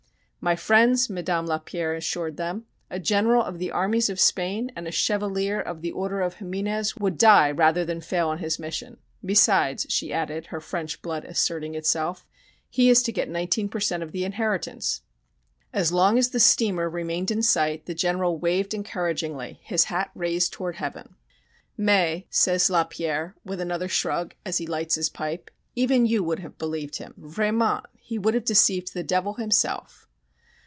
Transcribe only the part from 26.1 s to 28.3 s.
would have believed him. Vraiment! He